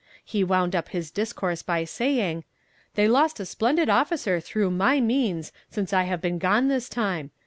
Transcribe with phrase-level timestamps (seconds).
[0.25, 2.43] He wound up his discourse by saying:
[2.95, 7.29] "They lost a splendid officer through my means since I have been gone this time.